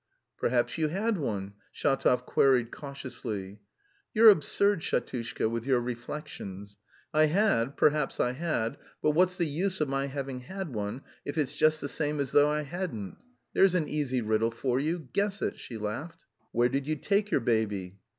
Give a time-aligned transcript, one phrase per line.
[0.35, 3.59] "Perhaps you had one?" Shatov queried cautiously.
[4.15, 6.77] "You're absurd, Shatushka, with your reflections.
[7.13, 11.37] I had, perhaps I had, but what's the use of my having had one, if
[11.37, 13.17] it's just the same as though I hadn't.
[13.53, 15.07] There's an easy riddle for you.
[15.13, 16.25] Guess it!" she laughed.
[16.51, 17.99] "Where did you take your baby?"